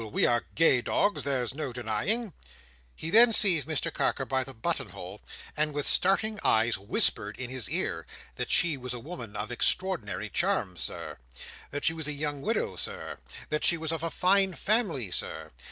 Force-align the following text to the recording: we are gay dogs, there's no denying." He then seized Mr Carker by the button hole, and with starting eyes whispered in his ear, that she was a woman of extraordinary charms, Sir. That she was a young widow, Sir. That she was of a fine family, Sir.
we 0.11 0.25
are 0.25 0.47
gay 0.55 0.81
dogs, 0.81 1.23
there's 1.23 1.53
no 1.53 1.71
denying." 1.71 2.33
He 2.95 3.11
then 3.11 3.31
seized 3.31 3.67
Mr 3.67 3.93
Carker 3.93 4.25
by 4.25 4.43
the 4.43 4.55
button 4.55 4.89
hole, 4.89 5.21
and 5.55 5.75
with 5.75 5.85
starting 5.85 6.39
eyes 6.43 6.75
whispered 6.79 7.37
in 7.37 7.51
his 7.51 7.69
ear, 7.69 8.07
that 8.35 8.49
she 8.49 8.77
was 8.77 8.95
a 8.95 8.99
woman 8.99 9.35
of 9.35 9.51
extraordinary 9.51 10.27
charms, 10.29 10.81
Sir. 10.85 11.19
That 11.69 11.85
she 11.85 11.93
was 11.93 12.07
a 12.07 12.13
young 12.13 12.41
widow, 12.41 12.77
Sir. 12.77 13.19
That 13.49 13.63
she 13.63 13.77
was 13.77 13.91
of 13.91 14.01
a 14.01 14.09
fine 14.09 14.53
family, 14.53 15.11
Sir. 15.11 15.51